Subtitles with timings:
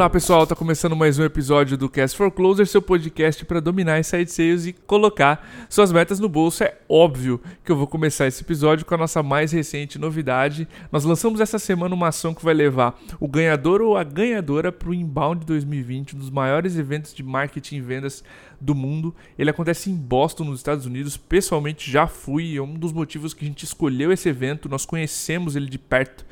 [0.00, 4.00] Olá pessoal, tá começando mais um episódio do Cast for Closer, seu podcast para dominar
[4.00, 6.64] inside sales e colocar suas metas no bolso.
[6.64, 10.66] É óbvio que eu vou começar esse episódio com a nossa mais recente novidade.
[10.90, 14.88] Nós lançamos essa semana uma ação que vai levar o ganhador ou a ganhadora para
[14.88, 18.24] o Inbound 2020, um dos maiores eventos de marketing e vendas
[18.58, 19.14] do mundo.
[19.38, 21.18] Ele acontece em Boston, nos Estados Unidos.
[21.18, 24.66] Pessoalmente já fui, é um dos motivos que a gente escolheu esse evento.
[24.66, 26.24] Nós conhecemos ele de perto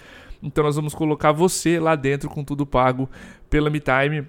[0.43, 3.09] então nós vamos colocar você lá dentro com tudo pago
[3.49, 4.27] pela MeTime.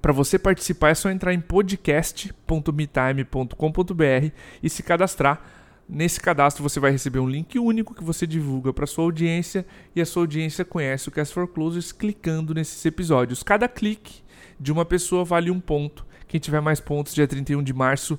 [0.00, 5.42] Para você participar é só entrar em podcast.metime.com.br e se cadastrar.
[5.88, 9.64] Nesse cadastro você vai receber um link único que você divulga para sua audiência
[9.96, 13.42] e a sua audiência conhece o Cast for Closers clicando nesses episódios.
[13.42, 14.22] Cada clique
[14.60, 16.06] de uma pessoa vale um ponto.
[16.26, 18.18] Quem tiver mais pontos, dia 31 de março,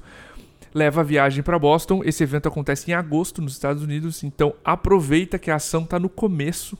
[0.74, 2.02] leva a viagem para Boston.
[2.04, 6.10] Esse evento acontece em agosto nos Estados Unidos, então aproveita que a ação está no
[6.10, 6.76] começo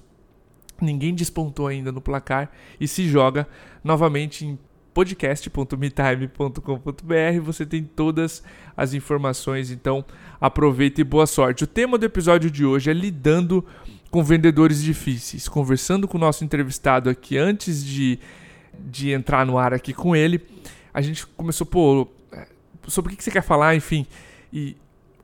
[0.82, 3.48] Ninguém despontou ainda no placar e se joga
[3.84, 4.58] novamente em
[4.94, 7.42] podcast.metime.com.br.
[7.44, 8.44] Você tem todas
[8.76, 10.04] as informações, então
[10.40, 11.64] aproveita e boa sorte.
[11.64, 13.66] O tema do episódio de hoje é lidando
[14.10, 15.48] com vendedores difíceis.
[15.48, 18.20] Conversando com o nosso entrevistado aqui antes de,
[18.78, 20.42] de entrar no ar aqui com ele,
[20.94, 22.08] a gente começou, pô,
[22.88, 24.06] sobre o que você quer falar, enfim.
[24.52, 24.76] E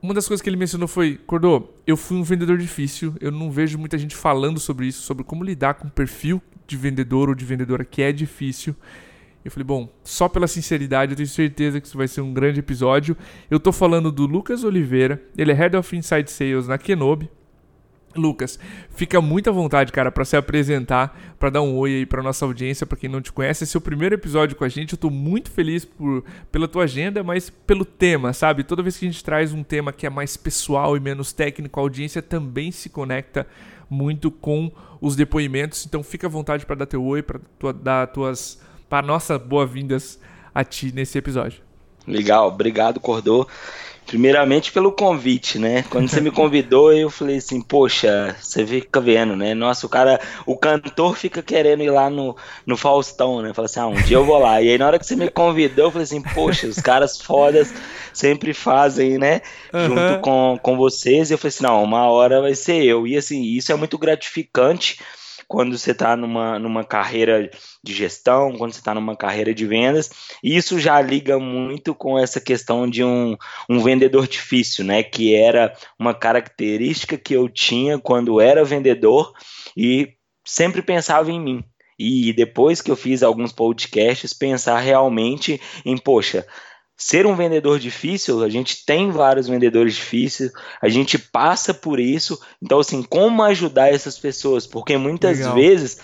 [0.02, 3.50] uma das coisas que ele mencionou foi: Cordô, eu fui um vendedor difícil, eu não
[3.50, 7.34] vejo muita gente falando sobre isso, sobre como lidar com o perfil de vendedor ou
[7.34, 8.74] de vendedora que é difícil.
[9.44, 12.58] Eu falei, bom, só pela sinceridade, eu tenho certeza que isso vai ser um grande
[12.58, 13.16] episódio.
[13.48, 17.30] Eu tô falando do Lucas Oliveira, ele é Head of Inside Sales na Kenobi.
[18.16, 18.58] Lucas,
[18.90, 22.44] fica muito à vontade, cara, para se apresentar, para dar um oi aí para nossa
[22.44, 23.64] audiência, para quem não te conhece.
[23.64, 24.92] Esse é o primeiro episódio com a gente.
[24.92, 28.64] Eu tô muito feliz por, pela tua agenda, mas pelo tema, sabe?
[28.64, 31.78] Toda vez que a gente traz um tema que é mais pessoal e menos técnico,
[31.78, 33.46] a audiência também se conecta
[33.88, 35.86] muito com os depoimentos.
[35.86, 40.18] Então fica à vontade para dar teu oi, para tua, dar tuas para nossa boas-vindas
[40.54, 41.60] a ti nesse episódio.
[42.06, 43.46] Legal, obrigado, Cordô.
[44.06, 45.84] Primeiramente pelo convite, né?
[45.90, 49.52] Quando você me convidou, eu falei assim, poxa, você fica vendo, né?
[49.52, 53.52] Nossa, o cara, o cantor fica querendo ir lá no, no Faustão, né?
[53.52, 54.62] Fala assim, ah, um dia eu vou lá.
[54.62, 57.74] E aí na hora que você me convidou, eu falei assim, poxa, os caras fodas
[58.12, 59.40] sempre fazem, né?
[59.72, 59.86] Uhum.
[59.86, 61.30] Junto com, com vocês.
[61.30, 63.06] E eu falei assim, não, uma hora vai ser eu.
[63.06, 64.98] E assim, isso é muito gratificante
[65.48, 67.50] quando você está numa, numa carreira
[67.82, 70.10] de gestão, quando você está numa carreira de vendas.
[70.42, 73.36] Isso já liga muito com essa questão de um,
[73.68, 75.02] um vendedor difícil, né?
[75.02, 79.32] Que era uma característica que eu tinha quando era vendedor
[79.76, 80.14] e
[80.44, 81.64] sempre pensava em mim.
[81.98, 86.46] E depois que eu fiz alguns podcasts, pensar realmente em, poxa,
[86.96, 92.40] ser um vendedor difícil, a gente tem vários vendedores difíceis, a gente passa por isso.
[92.62, 94.66] Então, assim, como ajudar essas pessoas?
[94.66, 95.54] Porque muitas Legal.
[95.54, 95.98] vezes,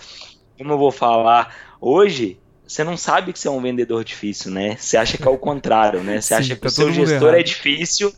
[0.57, 4.75] como eu vou falar hoje, você não sabe que você é um vendedor difícil, né?
[4.77, 6.21] Você acha que é o contrário, né?
[6.21, 7.39] Você Sim, acha que tá o seu gestor errado.
[7.39, 8.13] é difícil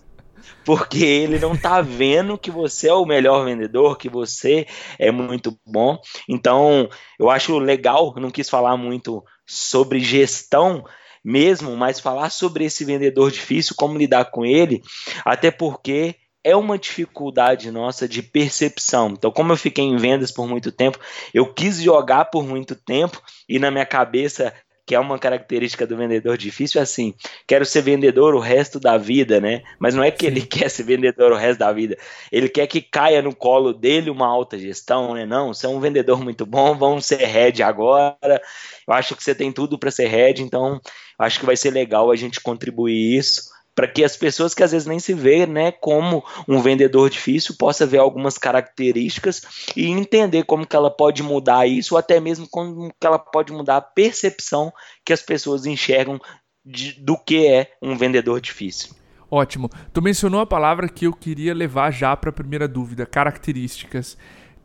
[0.65, 4.65] porque ele não tá vendo que você é o melhor vendedor, que você
[4.97, 5.99] é muito bom.
[6.27, 10.83] Então, eu acho legal, não quis falar muito sobre gestão,
[11.25, 14.83] mesmo, mas falar sobre esse vendedor difícil, como lidar com ele,
[15.25, 19.09] até porque é uma dificuldade nossa de percepção.
[19.09, 20.99] Então, como eu fiquei em vendas por muito tempo,
[21.33, 23.19] eu quis jogar por muito tempo
[23.49, 24.53] e na minha cabeça
[24.85, 27.13] que é uma característica do vendedor difícil, é assim,
[27.47, 29.63] quero ser vendedor o resto da vida, né?
[29.79, 31.97] Mas não é que ele quer ser vendedor o resto da vida,
[32.31, 35.25] ele quer que caia no colo dele uma alta gestão, né?
[35.25, 38.41] Não, você é um vendedor muito bom, vamos ser head agora.
[38.87, 40.79] Eu acho que você tem tudo para ser head, então
[41.17, 44.71] acho que vai ser legal a gente contribuir isso para que as pessoas que às
[44.71, 49.41] vezes nem se vê, né, como um vendedor difícil, possa ver algumas características
[49.75, 53.51] e entender como que ela pode mudar isso, ou até mesmo como que ela pode
[53.51, 54.71] mudar a percepção
[55.05, 56.19] que as pessoas enxergam
[56.65, 58.95] de, do que é um vendedor difícil.
[59.29, 59.69] Ótimo.
[59.91, 64.17] Tu mencionou a palavra que eu queria levar já para a primeira dúvida, características.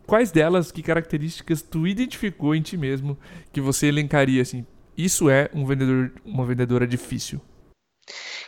[0.06, 3.18] Quais delas, que características tu identificou em ti mesmo
[3.52, 4.64] que você elencaria assim?
[4.96, 7.40] Isso é um vendedor, uma vendedora difícil.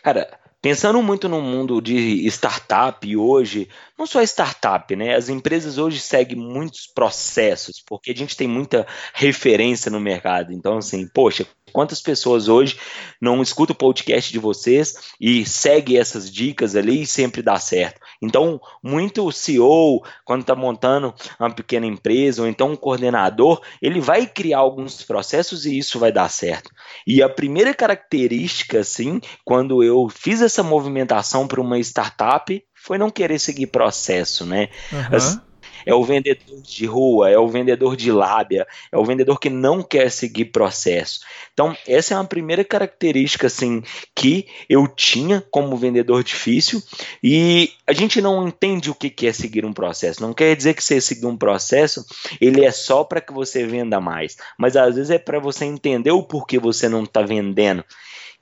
[0.03, 0.29] Cara,
[0.63, 3.69] Pensando muito no mundo de startup hoje,
[3.99, 5.15] não só startup, né?
[5.15, 10.53] As empresas hoje seguem muitos processos, porque a gente tem muita referência no mercado.
[10.53, 12.79] Então, assim, poxa, quantas pessoas hoje
[13.21, 18.01] não escutam o podcast de vocês e segue essas dicas ali e sempre dá certo?
[18.23, 24.27] Então, muito CEO, quando está montando uma pequena empresa, ou então um coordenador, ele vai
[24.27, 26.71] criar alguns processos e isso vai dar certo.
[27.07, 33.11] E a primeira característica, assim, quando eu fiz essa movimentação para uma startup foi não
[33.11, 34.69] querer seguir processo, né?
[34.93, 35.17] Uhum.
[35.17, 35.41] As,
[35.87, 39.83] é o vendedor de rua, é o vendedor de lábia, é o vendedor que não
[39.83, 41.21] quer seguir processo.
[41.53, 43.83] Então, essa é uma primeira característica assim
[44.15, 46.83] que eu tinha como vendedor difícil
[47.23, 50.23] e a gente não entende o que é seguir um processo.
[50.23, 52.05] Não quer dizer que você seguir um processo,
[52.41, 56.11] ele é só para que você venda mais, mas às vezes é para você entender
[56.11, 57.85] o porquê você não está vendendo.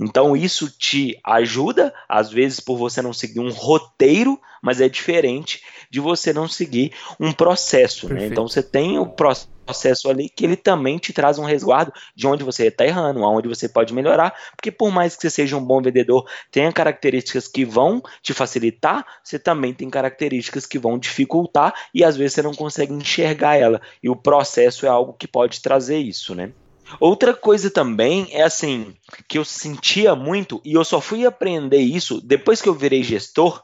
[0.01, 5.63] Então isso te ajuda, às vezes por você não seguir um roteiro, mas é diferente
[5.91, 8.09] de você não seguir um processo.
[8.13, 8.27] Né?
[8.27, 12.43] Então você tem o processo ali que ele também te traz um resguardo de onde
[12.43, 15.81] você está errando, aonde você pode melhorar, porque por mais que você seja um bom
[15.83, 22.03] vendedor, tenha características que vão te facilitar, você também tem características que vão dificultar e
[22.03, 23.81] às vezes você não consegue enxergar ela.
[24.03, 26.53] E o processo é algo que pode trazer isso, né?
[26.99, 28.95] Outra coisa também é assim,
[29.29, 33.63] que eu sentia muito, e eu só fui aprender isso depois que eu virei gestor,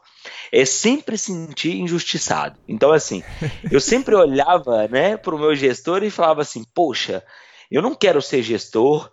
[0.51, 2.57] é sempre sentir injustiçado.
[2.67, 3.23] Então, assim,
[3.71, 7.23] eu sempre olhava né, para o meu gestor e falava assim: poxa,
[7.69, 9.11] eu não quero ser gestor,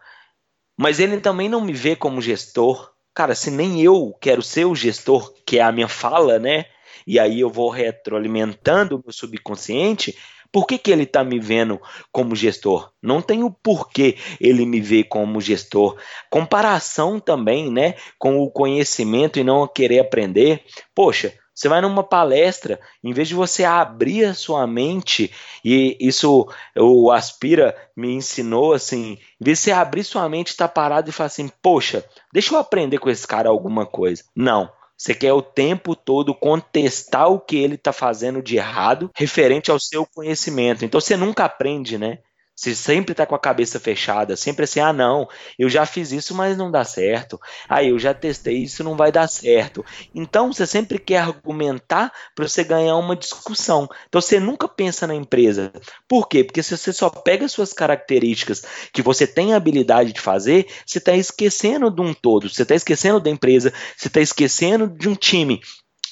[0.77, 2.93] mas ele também não me vê como gestor.
[3.15, 6.67] Cara, se nem eu quero ser o gestor, que é a minha fala, né?
[7.07, 10.17] E aí eu vou retroalimentando o meu subconsciente,
[10.55, 12.93] por que, que ele está me vendo como gestor?
[13.03, 15.97] Não tem o porquê ele me ver como gestor.
[16.31, 20.63] Comparação também, né, com o conhecimento e não querer aprender.
[20.95, 25.33] Poxa, você vai numa palestra, em vez de você abrir a sua mente,
[25.65, 26.49] e isso
[26.79, 31.11] o Aspira me ensinou assim, em vez de você abrir sua mente, estar tá parado
[31.11, 34.23] e falar assim, poxa, deixa eu aprender com esse cara alguma coisa.
[34.37, 34.71] Não.
[34.97, 39.79] Você quer o tempo todo contestar o que ele está fazendo de errado referente ao
[39.79, 40.85] seu conhecimento.
[40.85, 42.19] Então você nunca aprende, né?
[42.57, 45.29] Você sempre está com a cabeça fechada, sempre assim, ah não,
[45.59, 47.39] eu já fiz isso, mas não dá certo.
[47.69, 49.85] Ah, eu já testei isso, não vai dar certo.
[50.15, 53.89] Então você sempre quer argumentar para você ganhar uma discussão.
[54.09, 55.73] Então você nunca pensa na empresa.
[56.09, 56.45] Por quê?
[56.45, 58.63] Porque se você só pega suas características
[58.93, 63.19] que você tem habilidade de fazer, você está esquecendo de um todo, você está esquecendo
[63.19, 65.61] da empresa, você está esquecendo de um time.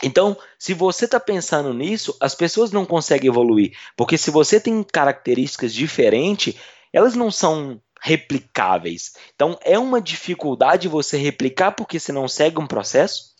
[0.03, 3.73] Então, se você está pensando nisso, as pessoas não conseguem evoluir.
[3.97, 6.55] Porque se você tem características diferentes,
[6.93, 9.15] elas não são replicáveis.
[9.35, 13.33] Então, é uma dificuldade você replicar porque você não segue um processo,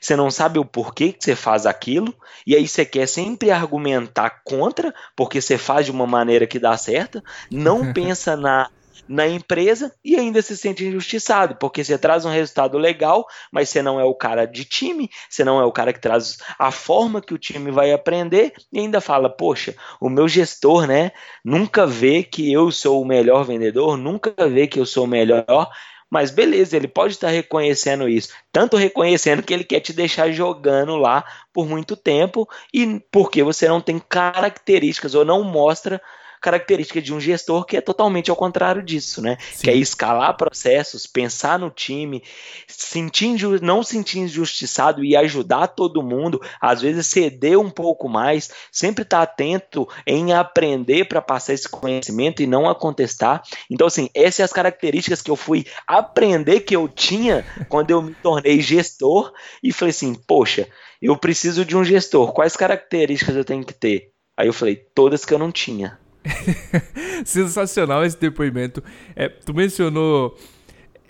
[0.00, 2.14] você não sabe o porquê que você faz aquilo,
[2.46, 6.76] e aí você quer sempre argumentar contra, porque você faz de uma maneira que dá
[6.78, 8.70] certo, não pensa na
[9.08, 13.82] na empresa e ainda se sente injustiçado, porque você traz um resultado legal, mas você
[13.82, 17.20] não é o cara de time, você não é o cara que traz a forma
[17.20, 21.12] que o time vai aprender e ainda fala: "Poxa, o meu gestor, né,
[21.44, 25.70] nunca vê que eu sou o melhor vendedor, nunca vê que eu sou o melhor".
[26.08, 30.96] Mas beleza, ele pode estar reconhecendo isso, tanto reconhecendo que ele quer te deixar jogando
[30.96, 36.00] lá por muito tempo e porque você não tem características ou não mostra
[36.46, 39.36] característica de um gestor que é totalmente ao contrário disso, né?
[39.52, 39.64] Sim.
[39.64, 42.22] Que é escalar processos, pensar no time,
[42.68, 43.26] sentir
[43.60, 49.18] não sentir injustiçado e ajudar todo mundo, às vezes ceder um pouco mais, sempre estar
[49.18, 53.42] tá atento em aprender para passar esse conhecimento e não a contestar.
[53.68, 58.00] Então, assim, essas são as características que eu fui aprender que eu tinha quando eu
[58.00, 60.68] me tornei gestor e falei assim, poxa,
[61.02, 64.12] eu preciso de um gestor, quais características eu tenho que ter?
[64.36, 65.98] Aí eu falei, todas que eu não tinha.
[67.24, 68.82] Sensacional esse depoimento.
[69.14, 70.36] É, tu mencionou.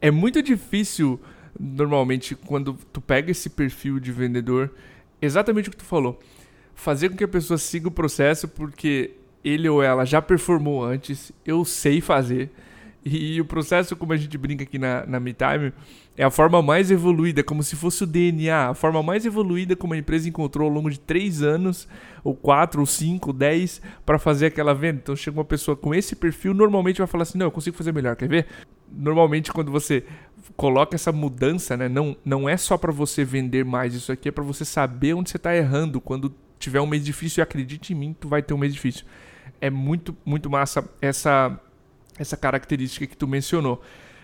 [0.00, 1.20] É muito difícil,
[1.58, 4.70] normalmente, quando tu pega esse perfil de vendedor,
[5.20, 6.18] exatamente o que tu falou.
[6.74, 11.32] Fazer com que a pessoa siga o processo porque ele ou ela já performou antes,
[11.44, 12.50] eu sei fazer.
[13.04, 15.72] E o processo, como a gente brinca aqui na, na MeTime,
[16.16, 19.92] é a forma mais evoluída, como se fosse o DNA, a forma mais evoluída como
[19.92, 21.86] a empresa encontrou ao longo de três anos,
[22.24, 25.00] ou quatro, ou cinco, dez, para fazer aquela venda.
[25.02, 27.92] Então chega uma pessoa com esse perfil, normalmente vai falar assim: não, eu consigo fazer
[27.92, 28.46] melhor, quer ver?
[28.90, 30.04] Normalmente, quando você
[30.56, 34.32] coloca essa mudança, né, não, não é só para você vender mais, isso aqui é
[34.32, 36.00] para você saber onde você está errando.
[36.00, 39.04] Quando tiver um mês difícil, acredite em mim, tu vai ter um mês difícil.
[39.60, 41.60] É muito, muito massa essa
[42.18, 43.82] essa característica que tu mencionou.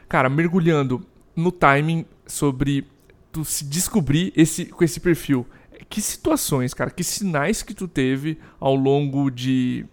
[0.08, 2.86] Cara, mergulhando no timing sobre
[3.30, 5.46] tu se descobrir esse, com esse perfil.
[5.88, 9.86] Que situações, cara, que sinais que tu teve ao longo de,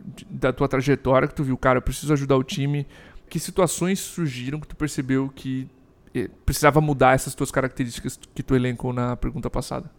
[0.00, 2.86] de, da tua trajetória que tu viu, cara, eu preciso ajudar o time.
[3.28, 5.68] Que situações surgiram que tu percebeu que
[6.14, 9.90] eh, precisava mudar essas tuas características que tu elencou na pergunta passada?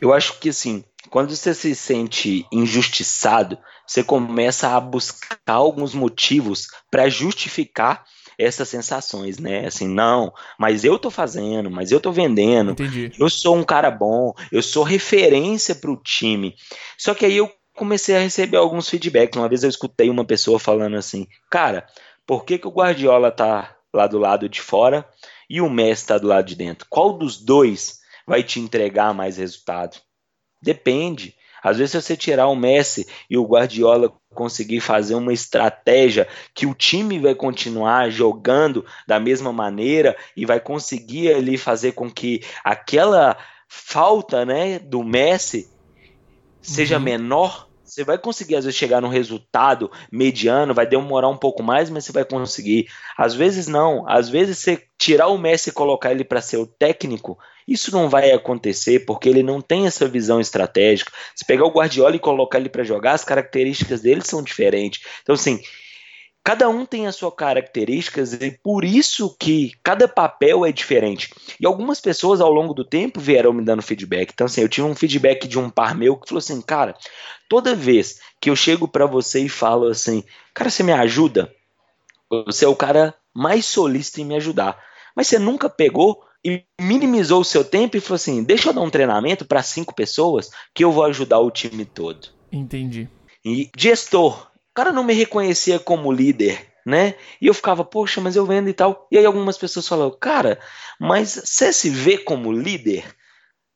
[0.00, 6.68] Eu acho que assim, quando você se sente injustiçado, você começa a buscar alguns motivos
[6.90, 8.04] para justificar
[8.38, 9.66] essas sensações, né?
[9.66, 13.12] Assim, não, mas eu tô fazendo, mas eu tô vendendo, Entendi.
[13.18, 16.54] eu sou um cara bom, eu sou referência para o time.
[16.96, 19.38] Só que aí eu comecei a receber alguns feedbacks.
[19.38, 21.86] Uma vez eu escutei uma pessoa falando assim, cara,
[22.26, 25.08] por que, que o Guardiola tá lá do lado de fora
[25.48, 26.86] e o Messi tá do lado de dentro?
[26.88, 29.98] Qual dos dois vai te entregar mais resultado?
[30.60, 31.34] Depende.
[31.62, 36.66] Às vezes, se você tirar o Messi e o Guardiola conseguir fazer uma estratégia que
[36.66, 42.42] o time vai continuar jogando da mesma maneira e vai conseguir ali fazer com que
[42.64, 43.36] aquela
[43.68, 45.70] falta né, do Messi
[46.60, 47.02] seja uhum.
[47.02, 51.90] menor, você vai conseguir às vezes chegar num resultado mediano, vai demorar um pouco mais,
[51.90, 52.88] mas você vai conseguir.
[53.18, 56.66] Às vezes não, às vezes você tirar o Messi e colocar ele para ser o
[56.66, 61.12] técnico, isso não vai acontecer porque ele não tem essa visão estratégica.
[61.34, 65.02] Se pegar o Guardiola e colocar ele para jogar, as características dele são diferentes.
[65.22, 65.60] Então, assim,
[66.44, 71.32] cada um tem as suas características e por isso que cada papel é diferente.
[71.60, 74.30] E algumas pessoas ao longo do tempo vieram me dando feedback.
[74.32, 76.96] Então, assim, eu tive um feedback de um par meu que falou assim: cara,
[77.48, 81.52] toda vez que eu chego para você e falo assim, cara, você me ajuda?
[82.46, 84.78] Você é o cara mais solista em me ajudar.
[85.14, 88.80] Mas você nunca pegou e minimizou o seu tempo e falou assim: deixa eu dar
[88.80, 92.28] um treinamento para cinco pessoas que eu vou ajudar o time todo.
[92.50, 93.08] Entendi.
[93.44, 97.14] E gestor, o cara não me reconhecia como líder, né?
[97.40, 99.06] E eu ficava, poxa, mas eu vendo e tal.
[99.10, 100.60] E aí algumas pessoas falaram, cara,
[101.00, 103.04] mas você se vê como líder?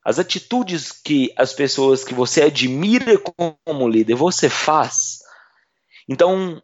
[0.04, 5.18] As atitudes que as pessoas que você admira como líder, você faz.
[6.08, 6.62] Então,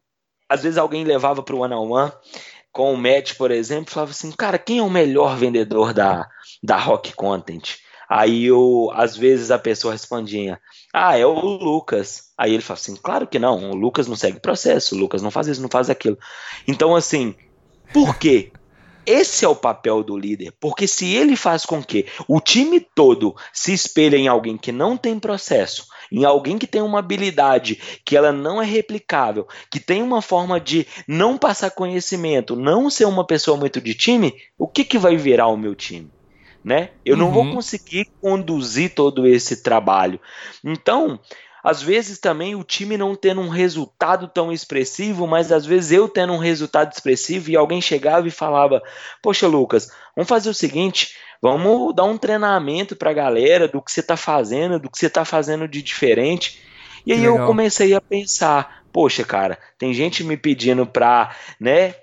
[0.49, 2.13] às vezes alguém levava para o one on one
[2.73, 6.27] com o Matt, por exemplo, falava assim, cara, quem é o melhor vendedor da,
[6.63, 7.77] da Rock Content?
[8.09, 10.61] Aí eu, às vezes a pessoa respondia,
[10.93, 12.31] ah, é o Lucas.
[12.37, 15.31] Aí ele fala assim, claro que não, o Lucas não segue processo, o Lucas não
[15.31, 16.19] faz isso, não faz aquilo.
[16.67, 17.35] Então, assim,
[17.93, 18.53] por quê?
[19.05, 23.35] Esse é o papel do líder, porque se ele faz com que o time todo
[23.53, 28.17] se espelhe em alguém que não tem processo, em alguém que tem uma habilidade que
[28.17, 33.27] ela não é replicável, que tem uma forma de não passar conhecimento, não ser uma
[33.27, 36.11] pessoa muito de time, o que, que vai virar o meu time?
[36.63, 36.91] Né?
[37.05, 37.23] Eu uhum.
[37.23, 37.55] não vou uhum.
[37.55, 40.21] conseguir conduzir todo esse trabalho.
[40.63, 41.19] Então,
[41.63, 46.09] às vezes também o time não tendo um resultado tão expressivo, mas às vezes eu
[46.09, 48.83] tendo um resultado expressivo e alguém chegava e falava:
[49.23, 53.91] Poxa, Lucas, vamos fazer o seguinte, Vamos dar um treinamento para a galera do que
[53.91, 56.63] você está fazendo, do que você está fazendo de diferente.
[57.05, 61.97] E aí eu comecei a pensar, poxa, cara, tem gente me pedindo para, né,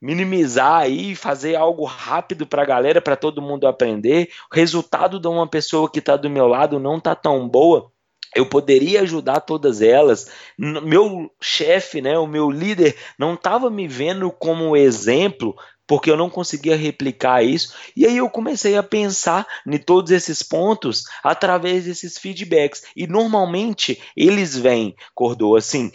[0.00, 4.28] minimizar aí, fazer algo rápido para a galera, para todo mundo aprender.
[4.52, 7.90] O resultado de uma pessoa que está do meu lado não tá tão boa.
[8.34, 10.28] Eu poderia ajudar todas elas.
[10.58, 15.54] Meu chefe, né, o meu líder, não estava me vendo como exemplo
[15.86, 17.74] porque eu não conseguia replicar isso.
[17.96, 22.82] E aí eu comecei a pensar em todos esses pontos através desses feedbacks.
[22.96, 25.92] E normalmente eles vêm, Cordô, assim,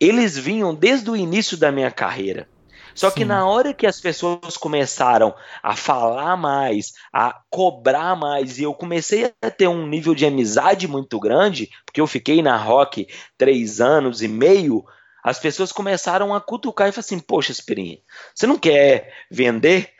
[0.00, 2.48] eles vinham desde o início da minha carreira.
[2.94, 3.16] Só Sim.
[3.16, 8.72] que na hora que as pessoas começaram a falar mais, a cobrar mais, e eu
[8.72, 13.80] comecei a ter um nível de amizade muito grande, porque eu fiquei na Rock três
[13.80, 14.84] anos e meio,
[15.22, 17.98] as pessoas começaram a cutucar e falar assim: Poxa, Esperinha,
[18.34, 19.90] você não quer vender?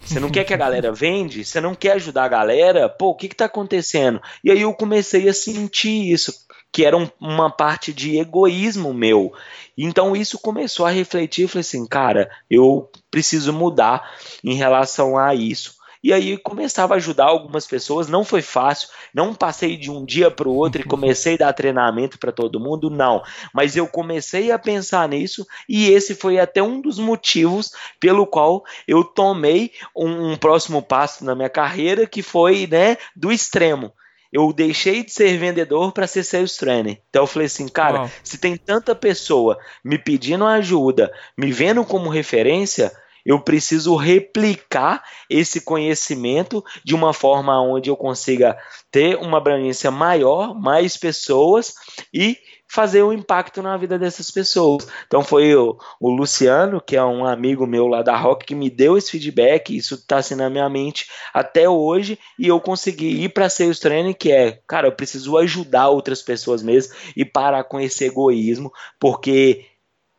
[0.00, 1.44] Você não quer que a galera vende?
[1.44, 2.88] Você não quer ajudar a galera?
[2.88, 4.20] Pô, o que está acontecendo?
[4.42, 9.32] E aí eu comecei a sentir isso, que era um, uma parte de egoísmo meu.
[9.76, 11.48] Então isso começou a refletir.
[11.48, 14.10] Falei assim, cara, eu preciso mudar
[14.44, 15.80] em relação a isso.
[16.02, 18.08] E aí começava a ajudar algumas pessoas.
[18.08, 21.52] Não foi fácil, não passei de um dia para o outro e comecei a dar
[21.52, 23.22] treinamento para todo mundo, não.
[23.52, 28.64] Mas eu comecei a pensar nisso e esse foi até um dos motivos pelo qual
[28.88, 33.92] eu tomei um, um próximo passo na minha carreira, que foi né, do extremo
[34.32, 37.00] eu deixei de ser vendedor para ser sales trainer.
[37.08, 42.08] Então eu falei assim, cara, se tem tanta pessoa me pedindo ajuda, me vendo como
[42.08, 42.92] referência,
[43.24, 48.56] eu preciso replicar esse conhecimento de uma forma onde eu consiga
[48.90, 51.74] ter uma abrangência maior, mais pessoas
[52.12, 52.38] e
[52.70, 54.86] fazer um impacto na vida dessas pessoas.
[55.08, 58.70] Então foi o, o Luciano, que é um amigo meu lá da Rock, que me
[58.70, 63.30] deu esse feedback, isso está assim na minha mente até hoje, e eu consegui ir
[63.30, 67.80] para Sales Training, que é, cara, eu preciso ajudar outras pessoas mesmo e parar com
[67.80, 69.66] esse egoísmo, porque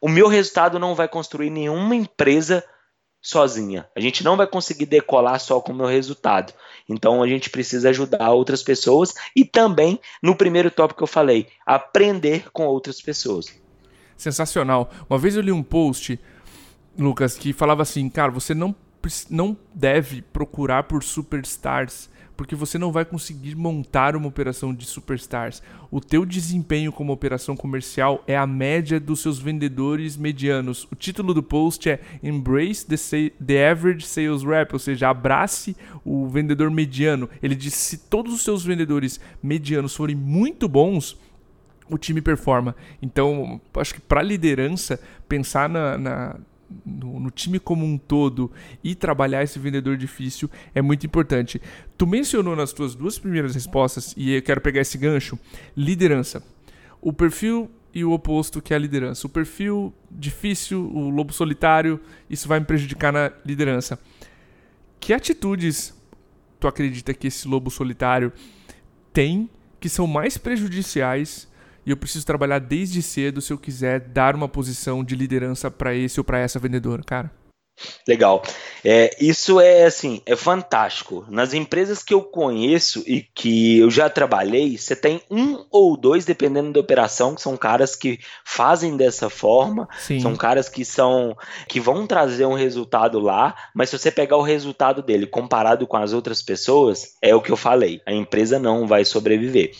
[0.02, 2.66] o meu resultado não vai construir nenhuma empresa
[3.22, 3.88] sozinha.
[3.96, 6.54] A gente não vai conseguir decolar só com o meu resultado.
[6.90, 11.48] Então a gente precisa ajudar outras pessoas e também, no primeiro tópico que eu falei,
[11.66, 13.54] aprender com outras pessoas.
[14.18, 14.92] Sensacional.
[15.10, 16.20] Uma vez eu li um post
[16.98, 18.76] Lucas, que falava assim, cara, você não,
[19.30, 22.10] não deve procurar por superstars
[22.42, 25.62] porque você não vai conseguir montar uma operação de superstars.
[25.92, 30.88] O teu desempenho como operação comercial é a média dos seus vendedores medianos.
[30.92, 32.96] O título do post é Embrace the,
[33.46, 37.30] the Average Sales Rep, ou seja, abrace o vendedor mediano.
[37.44, 41.16] Ele diz se todos os seus vendedores medianos forem muito bons,
[41.92, 42.76] o time performa.
[43.04, 46.36] Então, acho que para liderança, pensar na, na
[46.86, 48.52] no, no, time como um todo
[48.84, 51.62] e trabalhar esse vendedor difícil é muito importante.
[51.98, 55.38] Tu mencionou nas tuas duas primeiras respostas, e eu quero pegar esse gancho,
[55.76, 56.44] liderança.
[57.02, 59.28] O perfil e o oposto que é a liderança.
[59.28, 62.00] O perfil difícil, o lobo solitário,
[62.30, 64.00] isso vai me prejudicar na liderança.
[65.00, 65.94] Que atitudes
[66.60, 68.32] tu acredita que esse lobo solitário
[69.12, 69.50] tem
[69.80, 71.51] que são mais prejudiciais
[71.86, 75.96] e eu preciso trabalhar desde cedo se eu quiser dar uma posição de liderança para
[75.96, 77.32] esse ou para essa vendedora, cara.
[78.08, 78.42] Legal.
[78.84, 81.26] É, isso é assim, é fantástico.
[81.30, 86.26] Nas empresas que eu conheço e que eu já trabalhei, você tem um ou dois,
[86.26, 90.20] dependendo da operação, que são caras que fazem dessa forma, Sim.
[90.20, 91.36] são caras que são
[91.68, 95.98] que vão trazer um resultado lá, mas se você pegar o resultado dele comparado com
[95.98, 99.72] as outras pessoas, é o que eu falei, a empresa não vai sobreviver.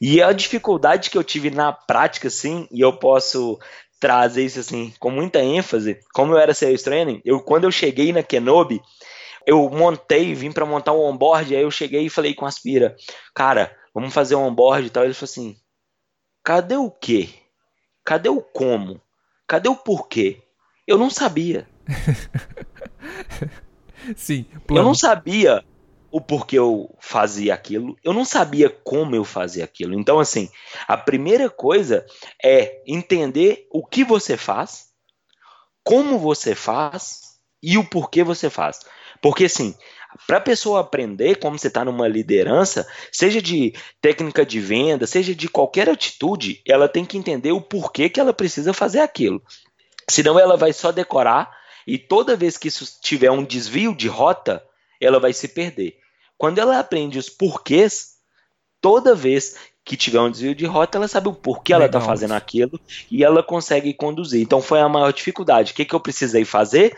[0.00, 3.58] E a dificuldade que eu tive na prática, assim, e eu posso
[4.00, 8.14] trazer isso assim com muita ênfase, como eu era sales training, eu quando eu cheguei
[8.14, 8.80] na Kenobi,
[9.46, 12.96] eu montei, vim para montar um onboard, aí eu cheguei e falei com a Aspira,
[13.34, 15.04] cara, vamos fazer um onboard e tal.
[15.04, 15.56] Ele falou assim:
[16.42, 17.28] cadê o quê?
[18.04, 19.00] Cadê o como?
[19.46, 20.42] Cadê o porquê?
[20.86, 21.68] Eu não sabia.
[24.16, 24.80] Sim, plano.
[24.80, 25.64] eu não sabia
[26.10, 29.98] o porquê eu fazia aquilo, eu não sabia como eu fazia aquilo.
[29.98, 30.50] Então, assim,
[30.88, 32.04] a primeira coisa
[32.42, 34.88] é entender o que você faz,
[35.84, 38.80] como você faz e o porquê você faz.
[39.22, 39.74] Porque, assim,
[40.26, 45.34] para a pessoa aprender como você está numa liderança, seja de técnica de venda, seja
[45.34, 49.42] de qualquer atitude, ela tem que entender o porquê que ela precisa fazer aquilo.
[50.08, 54.64] Senão ela vai só decorar e toda vez que isso tiver um desvio de rota,
[55.00, 55.99] ela vai se perder.
[56.40, 58.14] Quando ela aprende os porquês,
[58.80, 62.32] toda vez que tiver um desvio de rota, ela sabe o porquê ela está fazendo
[62.32, 64.40] aquilo e ela consegue conduzir.
[64.40, 65.72] Então foi a maior dificuldade.
[65.72, 66.96] O que, que eu precisei fazer?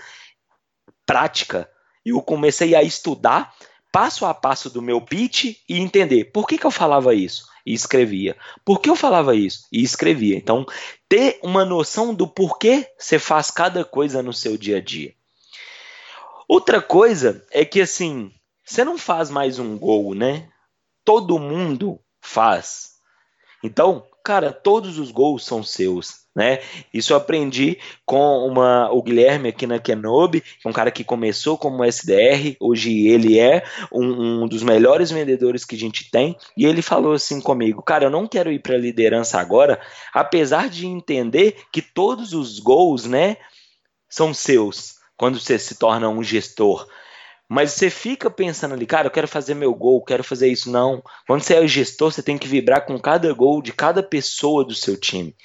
[1.04, 1.68] Prática.
[2.06, 3.52] Eu comecei a estudar
[3.90, 7.74] passo a passo do meu pitch e entender por que, que eu falava isso e
[7.74, 8.36] escrevia.
[8.64, 10.36] Por que eu falava isso e escrevia.
[10.36, 10.64] Então,
[11.08, 15.12] ter uma noção do porquê você faz cada coisa no seu dia a dia.
[16.46, 18.32] Outra coisa é que, assim,
[18.64, 20.48] você não faz mais um gol, né?
[21.04, 22.92] Todo mundo faz.
[23.62, 26.60] Então, cara, todos os gols são seus, né?
[26.92, 31.04] Isso eu aprendi com uma, o Guilherme aqui na Kenobi, que é um cara que
[31.04, 36.36] começou como SDR, hoje ele é um, um, dos melhores vendedores que a gente tem,
[36.56, 39.80] e ele falou assim comigo, cara, eu não quero ir para liderança agora,
[40.12, 43.36] apesar de entender que todos os gols, né,
[44.08, 46.86] são seus quando você se torna um gestor.
[47.52, 50.70] Mas você fica pensando ali, cara, eu quero fazer meu gol, quero fazer isso.
[50.70, 51.02] Não.
[51.26, 54.64] Quando você é o gestor, você tem que vibrar com cada gol de cada pessoa
[54.64, 55.36] do seu time.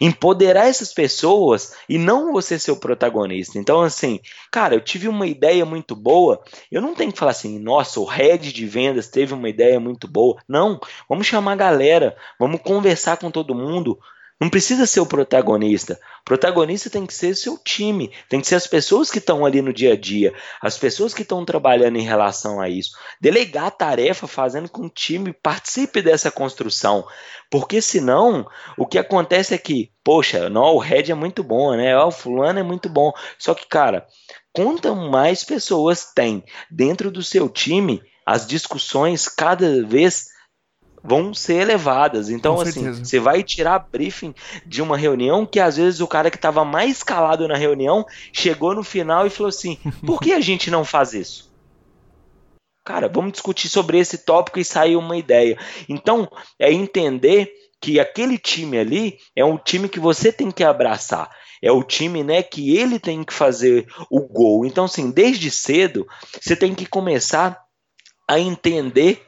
[0.00, 3.58] Empoderar essas pessoas e não você ser o protagonista.
[3.58, 6.40] Então, assim, cara, eu tive uma ideia muito boa.
[6.70, 10.06] Eu não tenho que falar assim, nossa, o head de vendas teve uma ideia muito
[10.06, 10.40] boa.
[10.46, 10.78] Não.
[11.08, 13.98] Vamos chamar a galera, vamos conversar com todo mundo,
[14.38, 15.98] não precisa ser o protagonista.
[16.20, 19.62] O protagonista tem que ser seu time, tem que ser as pessoas que estão ali
[19.62, 22.90] no dia a dia, as pessoas que estão trabalhando em relação a isso.
[23.18, 27.06] Delegar a tarefa fazendo com que o time participe dessa construção.
[27.50, 28.46] Porque senão,
[28.76, 31.96] o que acontece é que, poxa, não, o Red é muito bom, né?
[31.96, 33.12] O fulano é muito bom.
[33.38, 34.06] Só que, cara,
[34.52, 40.35] quanto mais pessoas tem dentro do seu time, as discussões cada vez
[41.02, 42.28] vão ser elevadas.
[42.28, 46.36] Então, assim, você vai tirar briefing de uma reunião que às vezes o cara que
[46.36, 50.70] estava mais calado na reunião chegou no final e falou assim: por que a gente
[50.70, 51.54] não faz isso?
[52.84, 55.58] Cara, vamos discutir sobre esse tópico e sair uma ideia.
[55.88, 61.28] Então, é entender que aquele time ali é um time que você tem que abraçar.
[61.60, 64.64] É o time, né, que ele tem que fazer o gol.
[64.64, 66.06] Então, assim, desde cedo,
[66.40, 67.60] você tem que começar
[68.28, 69.25] a entender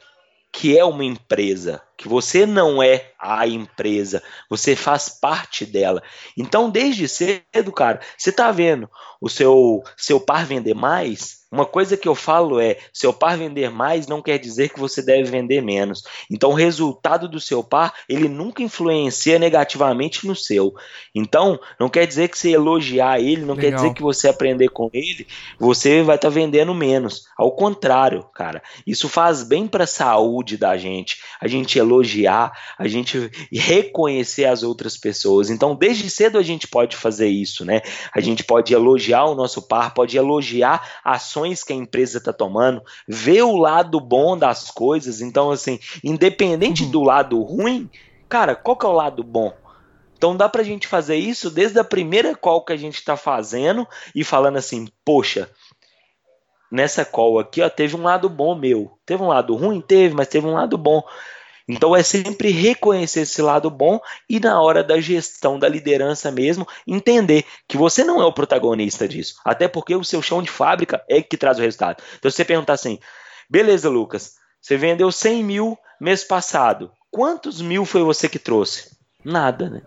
[0.52, 1.82] que é uma empresa.
[1.98, 6.00] Que você não é a empresa, você faz parte dela.
[6.36, 8.88] Então, desde cedo, cara, você tá vendo
[9.20, 13.70] o seu seu par vender mais, uma coisa que eu falo é: seu par vender
[13.70, 16.02] mais não quer dizer que você deve vender menos.
[16.30, 20.74] Então, o resultado do seu par, ele nunca influencia negativamente no seu.
[21.14, 23.70] Então, não quer dizer que você elogiar ele, não Legal.
[23.70, 25.26] quer dizer que você aprender com ele,
[25.58, 27.24] você vai estar tá vendendo menos.
[27.36, 31.22] Ao contrário, cara, isso faz bem para a saúde da gente.
[31.40, 35.50] A gente elogiar, a gente reconhecer as outras pessoas.
[35.50, 37.80] Então, desde cedo a gente pode fazer isso, né?
[38.14, 42.82] A gente pode elogiar o nosso par, pode elogiar ações que a empresa está tomando,
[43.06, 45.20] ver o lado bom das coisas.
[45.20, 46.90] Então, assim, independente uhum.
[46.90, 47.90] do lado ruim,
[48.28, 49.52] cara, qual que é o lado bom?
[50.16, 53.86] Então dá pra gente fazer isso desde a primeira call que a gente está fazendo
[54.12, 55.48] e falando assim, poxa,
[56.70, 58.98] nessa call aqui, ó, teve um lado bom meu.
[59.06, 59.80] Teve um lado ruim?
[59.80, 61.02] Teve, mas teve um lado bom.
[61.68, 66.66] Então é sempre reconhecer esse lado bom e na hora da gestão da liderança mesmo,
[66.86, 69.34] entender que você não é o protagonista disso.
[69.44, 72.02] Até porque o seu chão de fábrica é que traz o resultado.
[72.18, 72.98] Então se você perguntar assim,
[73.50, 76.90] beleza, Lucas, você vendeu 100 mil mês passado.
[77.10, 78.96] Quantos mil foi você que trouxe?
[79.22, 79.82] Nada, né?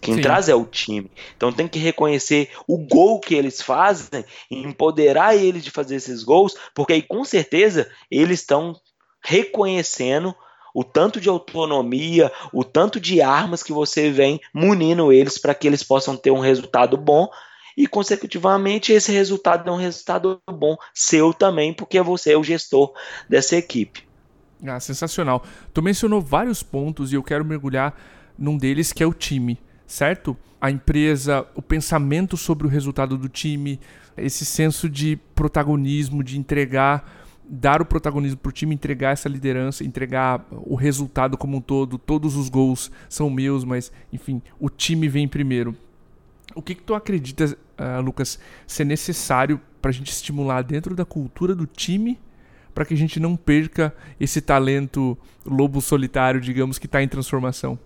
[0.00, 0.20] Quem Sim.
[0.20, 1.10] traz é o time.
[1.34, 6.22] Então tem que reconhecer o gol que eles fazem e empoderar eles de fazer esses
[6.22, 8.78] gols, porque aí com certeza eles estão
[9.22, 10.34] reconhecendo
[10.74, 15.68] o tanto de autonomia, o tanto de armas que você vem munindo eles para que
[15.68, 17.28] eles possam ter um resultado bom
[17.76, 22.92] e, consecutivamente, esse resultado é um resultado bom seu também, porque você é o gestor
[23.28, 24.06] dessa equipe.
[24.64, 25.44] Ah, sensacional.
[25.72, 27.94] Tu mencionou vários pontos e eu quero mergulhar
[28.38, 30.36] num deles que é o time, certo?
[30.60, 33.78] A empresa, o pensamento sobre o resultado do time,
[34.16, 39.84] esse senso de protagonismo, de entregar dar o protagonismo para o time, entregar essa liderança,
[39.84, 41.98] entregar o resultado como um todo.
[41.98, 45.76] Todos os gols são meus, mas enfim, o time vem primeiro.
[46.54, 51.04] O que, que tu acredita, uh, Lucas, ser necessário para a gente estimular dentro da
[51.04, 52.18] cultura do time
[52.74, 57.78] para que a gente não perca esse talento lobo solitário, digamos, que está em transformação?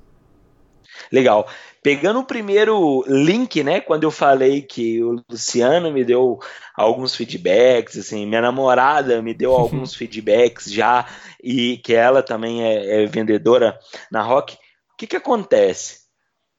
[1.11, 1.49] Legal.
[1.83, 6.39] Pegando o primeiro link, né, quando eu falei que o Luciano me deu
[6.75, 11.07] alguns feedbacks, assim, minha namorada me deu alguns feedbacks já,
[11.43, 13.79] e que ela também é, é vendedora
[14.11, 16.09] na Rock, o que, que acontece?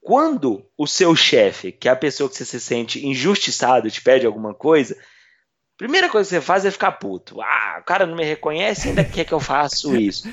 [0.02, 4.26] Quando o seu chefe, que é a pessoa que você se sente injustiçado, te pede
[4.26, 4.96] alguma coisa,
[5.80, 7.40] Primeira coisa que você faz é ficar puto.
[7.42, 10.28] Ah, o cara não me reconhece, ainda quer que eu faça isso.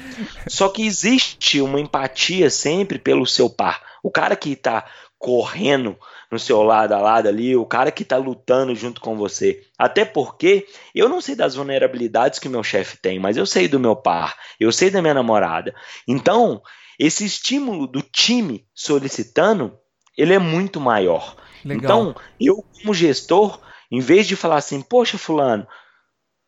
[0.49, 3.81] Só que existe uma empatia sempre pelo seu par.
[4.03, 4.85] O cara que está
[5.17, 5.97] correndo
[6.33, 9.63] no seu lado a lado ali, o cara que está lutando junto com você.
[9.79, 13.79] Até porque eu não sei das vulnerabilidades que meu chefe tem, mas eu sei do
[13.79, 15.73] meu par, eu sei da minha namorada.
[16.09, 16.61] Então,
[16.99, 19.79] esse estímulo do time solicitando,
[20.19, 21.37] ele é muito maior.
[21.65, 21.85] Legal.
[21.85, 25.67] Então, eu como gestor, em vez de falar assim, poxa, fulano,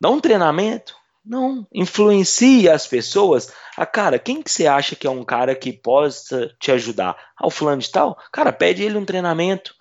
[0.01, 0.97] dá um treinamento.
[1.25, 3.53] Não, influencia as pessoas.
[3.77, 7.17] Ah, cara, quem que você acha que é um cara que possa te ajudar?
[7.37, 8.17] Ah, o fulano de tal?
[8.33, 9.75] Cara, pede ele um treinamento.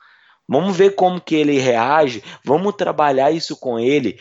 [0.48, 4.20] Vamos ver como que ele reage, vamos trabalhar isso com ele.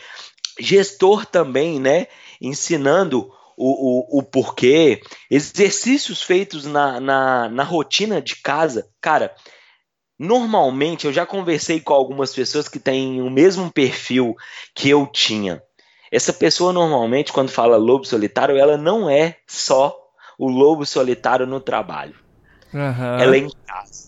[0.59, 2.07] Gestor também, né?
[2.41, 5.01] Ensinando o, o, o porquê.
[5.29, 8.89] Exercícios feitos na, na, na rotina de casa.
[9.01, 9.33] Cara,
[10.19, 14.35] Normalmente, eu já conversei com algumas pessoas que têm o mesmo perfil
[14.73, 15.61] que eu tinha.
[16.11, 19.95] Essa pessoa, normalmente, quando fala lobo solitário, ela não é só
[20.37, 22.15] o lobo solitário no trabalho.
[22.73, 23.19] Uhum.
[23.19, 24.07] Ela é em casa.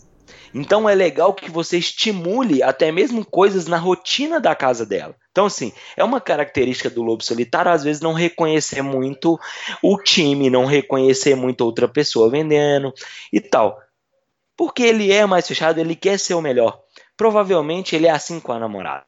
[0.53, 5.15] Então é legal que você estimule até mesmo coisas na rotina da casa dela.
[5.31, 9.39] Então, assim, é uma característica do lobo solitário, às vezes, não reconhecer muito
[9.81, 12.91] o time, não reconhecer muito outra pessoa vendendo
[13.31, 13.79] e tal.
[14.59, 16.81] Porque ele é mais fechado, ele quer ser o melhor.
[17.15, 19.05] Provavelmente ele é assim com a namorada.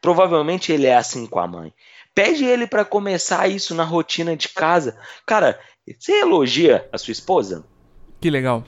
[0.00, 1.74] Provavelmente ele é assim com a mãe.
[2.14, 4.98] Pede ele para começar isso na rotina de casa.
[5.26, 7.66] Cara, você elogia a sua esposa?
[8.18, 8.64] Que legal.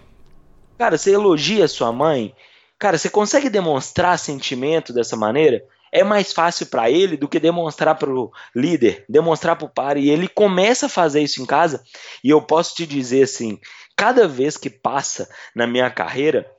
[0.77, 2.35] Cara, você elogia a sua mãe?
[2.79, 5.65] Cara, você consegue demonstrar sentimento dessa maneira?
[5.91, 9.97] É mais fácil para ele do que demonstrar para o líder, demonstrar para o par.
[9.97, 11.83] E ele começa a fazer isso em casa.
[12.23, 13.59] E eu posso te dizer assim:
[14.01, 16.51] cada vez que passa na minha carreira,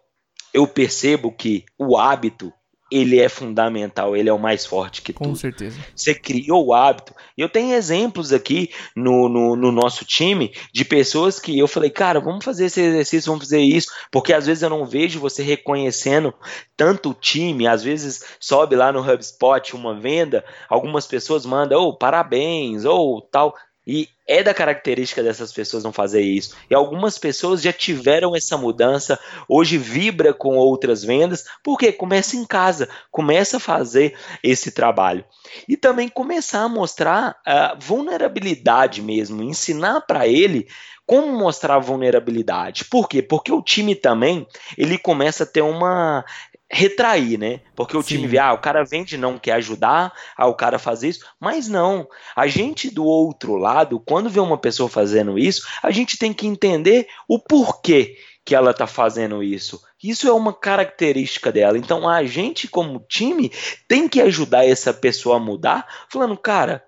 [0.54, 2.54] eu percebo que o hábito
[2.92, 5.34] ele é fundamental, ele é o mais forte que Com tudo.
[5.34, 5.80] Com certeza.
[5.96, 7.16] Você criou o hábito.
[7.36, 12.20] Eu tenho exemplos aqui no, no, no, nosso time de pessoas que eu falei, cara,
[12.20, 16.32] vamos fazer esse exercício, vamos fazer isso, porque às vezes eu não vejo você reconhecendo
[16.78, 21.98] tanto o time, às vezes sobe lá no HubSpot uma venda, algumas pessoas mandam, oh,
[21.98, 23.56] parabéns, ou tal.
[23.86, 26.56] E é da característica dessas pessoas não fazer isso.
[26.70, 32.46] E algumas pessoas já tiveram essa mudança, hoje vibra com outras vendas, porque começa em
[32.46, 35.26] casa, começa a fazer esse trabalho.
[35.68, 40.68] E também começar a mostrar a vulnerabilidade mesmo, ensinar para ele
[41.06, 42.86] como mostrar vulnerabilidade.
[42.86, 43.22] Por quê?
[43.22, 46.24] Porque o time também, ele começa a ter uma
[46.72, 47.60] retrair, né?
[47.76, 48.16] Porque o Sim.
[48.16, 51.68] time vê, ah, o cara vende não quer ajudar, ah, o cara faz isso, mas
[51.68, 52.08] não.
[52.36, 56.48] A gente do outro lado, quando vê uma pessoa fazendo isso, a gente tem que
[56.48, 59.82] entender o porquê que ela está fazendo isso.
[60.02, 61.78] Isso é uma característica dela.
[61.78, 63.52] Então a gente, como time,
[63.88, 66.84] tem que ajudar essa pessoa a mudar, falando, cara,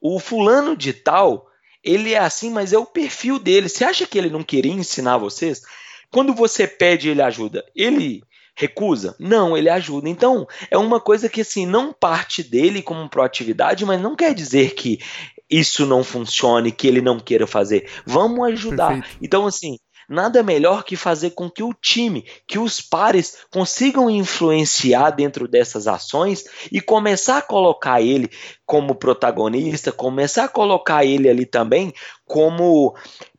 [0.00, 1.46] o fulano de tal,
[1.82, 3.68] ele é assim, mas é o perfil dele.
[3.68, 5.62] Você acha que ele não queria ensinar vocês?
[6.10, 8.22] Quando você pede ele ajuda, ele
[8.58, 9.14] recusa?
[9.20, 10.08] Não, ele ajuda.
[10.08, 14.74] Então, é uma coisa que assim não parte dele como proatividade, mas não quer dizer
[14.74, 14.98] que
[15.48, 17.88] isso não funcione, que ele não queira fazer.
[18.04, 18.94] Vamos ajudar.
[18.94, 19.18] Perfeito.
[19.22, 25.10] Então, assim, nada melhor que fazer com que o time, que os pares consigam influenciar
[25.10, 28.28] dentro dessas ações e começar a colocar ele
[28.66, 31.94] como protagonista, começar a colocar ele ali também
[32.26, 32.94] como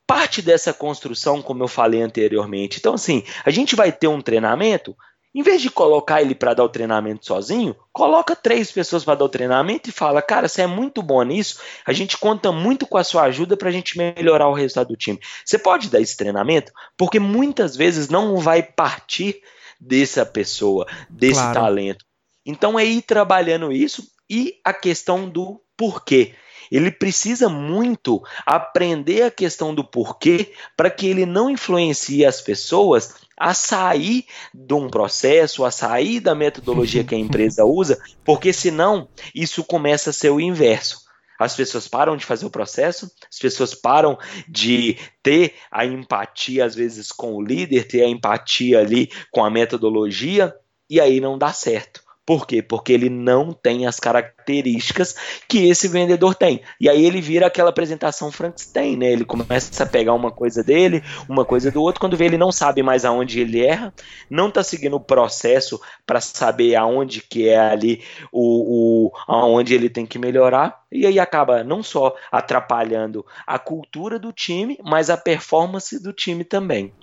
[0.07, 2.79] parte dessa construção, como eu falei anteriormente.
[2.79, 4.95] Então, assim, a gente vai ter um treinamento,
[5.39, 9.23] em vez de colocar ele para dar o treinamento sozinho, coloca três pessoas para dar
[9.23, 12.97] o treinamento e fala: Cara, você é muito bom nisso, a gente conta muito com
[12.97, 15.17] a sua ajuda para a gente melhorar o resultado do time.
[15.45, 16.73] Você pode dar esse treinamento?
[16.97, 19.41] Porque muitas vezes não vai partir
[19.79, 21.53] dessa pessoa, desse claro.
[21.57, 22.03] talento.
[22.45, 26.33] Então é ir trabalhando isso e a questão do porquê.
[26.69, 33.15] Ele precisa muito aprender a questão do porquê para que ele não influencie as pessoas
[33.39, 39.07] a sair de um processo, a sair da metodologia que a empresa usa, porque senão
[39.33, 41.07] isso começa a ser o inverso.
[41.39, 46.75] As pessoas param de fazer o processo, as pessoas param de ter a empatia, às
[46.75, 50.53] vezes, com o líder, ter a empatia ali com a metodologia,
[50.89, 52.08] e aí não dá certo.
[52.29, 52.61] Por quê?
[52.61, 55.15] Porque ele não tem as características
[55.47, 56.61] que esse vendedor tem.
[56.79, 59.11] E aí ele vira aquela apresentação Frankenstein, né?
[59.11, 62.51] Ele começa a pegar uma coisa dele, uma coisa do outro, quando vê ele não
[62.51, 63.91] sabe mais aonde ele erra,
[64.29, 69.89] não está seguindo o processo para saber aonde que é ali o, o aonde ele
[69.89, 75.17] tem que melhorar, e aí acaba não só atrapalhando a cultura do time, mas a
[75.17, 76.93] performance do time também.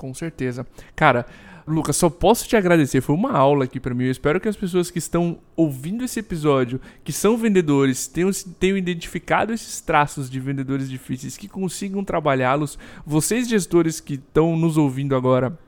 [0.00, 0.66] Com certeza.
[0.96, 1.26] Cara,
[1.68, 3.02] Lucas, só posso te agradecer.
[3.02, 4.04] Foi uma aula aqui para mim.
[4.04, 8.78] Eu espero que as pessoas que estão ouvindo esse episódio, que são vendedores, tenham, tenham
[8.78, 12.78] identificado esses traços de vendedores difíceis, que consigam trabalhá-los.
[13.04, 15.58] Vocês, gestores que estão nos ouvindo agora,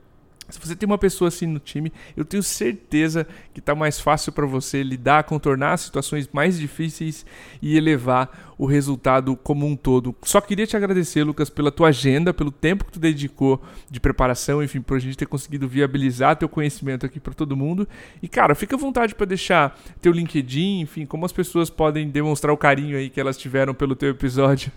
[0.52, 4.32] se você tem uma pessoa assim no time, eu tenho certeza que está mais fácil
[4.32, 7.24] para você lidar, contornar situações mais difíceis
[7.62, 10.14] e elevar o resultado como um todo.
[10.22, 14.62] Só queria te agradecer, Lucas, pela tua agenda, pelo tempo que tu dedicou de preparação,
[14.62, 17.88] enfim, para a gente ter conseguido viabilizar teu conhecimento aqui para todo mundo.
[18.22, 22.52] E cara, fica à vontade para deixar teu LinkedIn, enfim, como as pessoas podem demonstrar
[22.52, 24.70] o carinho aí que elas tiveram pelo teu episódio.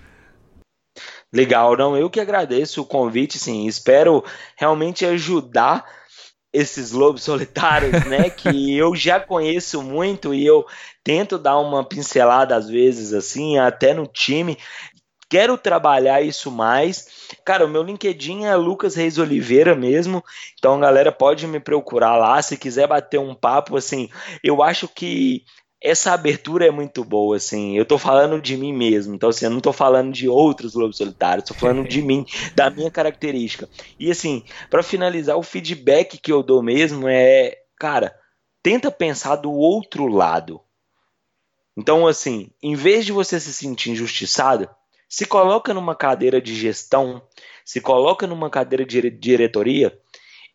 [1.35, 4.23] Legal, não, eu que agradeço o convite, sim, espero
[4.55, 5.83] realmente ajudar
[6.53, 10.65] esses lobos solitários, né, que eu já conheço muito e eu
[11.03, 14.57] tento dar uma pincelada às vezes assim, até no time.
[15.29, 17.07] Quero trabalhar isso mais.
[17.43, 20.23] Cara, o meu LinkedIn é Lucas Reis Oliveira mesmo.
[20.57, 24.07] Então, galera pode me procurar lá se quiser bater um papo assim.
[24.41, 25.43] Eu acho que
[25.81, 27.77] essa abertura é muito boa, assim.
[27.77, 30.97] Eu tô falando de mim mesmo, então assim, eu não tô falando de outros lobos
[30.97, 33.69] solitários, tô falando de mim, da minha característica.
[33.99, 38.17] E assim, para finalizar, o feedback que eu dou mesmo é, cara,
[38.63, 40.59] tenta pensar do outro lado.
[41.77, 44.69] Então, assim, em vez de você se sentir injustiçado,
[45.07, 47.21] se coloca numa cadeira de gestão,
[47.63, 49.97] se coloca numa cadeira de diretoria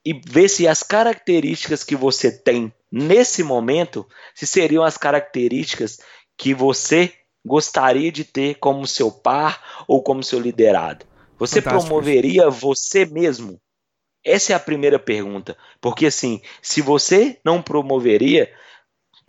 [0.04, 6.00] e vê se as características que você tem nesse momento, se seriam as características
[6.36, 7.12] que você
[7.44, 11.06] gostaria de ter como seu par ou como seu liderado.
[11.38, 11.88] Você Fantástico.
[11.88, 13.60] promoveria você mesmo?
[14.24, 15.56] Essa é a primeira pergunta.
[15.80, 18.52] Porque assim, se você não promoveria,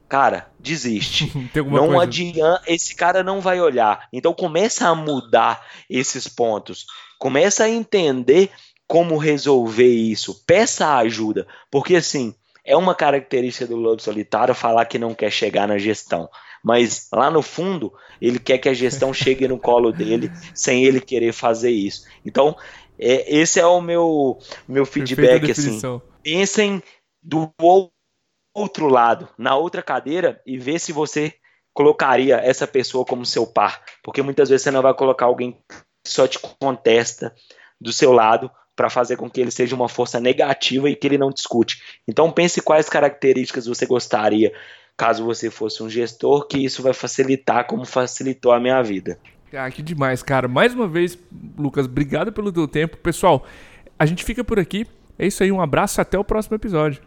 [0.09, 1.31] cara, desiste.
[1.55, 2.03] não coisa.
[2.03, 4.07] adianta, esse cara não vai olhar.
[4.11, 6.85] Então começa a mudar esses pontos.
[7.17, 8.51] Começa a entender
[8.91, 10.43] como resolver isso.
[10.45, 15.65] Peça ajuda, porque assim, é uma característica do lobo solitário falar que não quer chegar
[15.65, 16.29] na gestão.
[16.61, 20.99] Mas lá no fundo, ele quer que a gestão chegue no colo dele sem ele
[20.99, 22.05] querer fazer isso.
[22.25, 22.53] Então,
[22.99, 25.49] é, esse é o meu, meu feedback.
[25.49, 25.79] Assim.
[26.21, 26.83] Pensem
[27.23, 27.49] do
[28.53, 31.33] outro lado, na outra cadeira, e vê se você
[31.73, 33.81] colocaria essa pessoa como seu par?
[34.03, 37.33] Porque muitas vezes você não vai colocar alguém que só te contesta
[37.79, 38.51] do seu lado
[38.81, 41.79] para fazer com que ele seja uma força negativa e que ele não discute.
[42.07, 44.51] Então pense quais características você gostaria
[44.97, 49.19] caso você fosse um gestor, que isso vai facilitar como facilitou a minha vida.
[49.53, 50.47] Ah, que demais, cara.
[50.47, 51.17] Mais uma vez,
[51.57, 52.97] Lucas, obrigado pelo teu tempo.
[52.97, 53.45] Pessoal,
[53.99, 54.87] a gente fica por aqui.
[55.17, 57.01] É isso aí, um abraço até o próximo episódio.